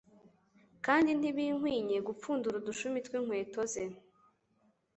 [0.85, 3.85] Kandi ntibinkwinye gupfurudura udushumi tw'inkweto ze."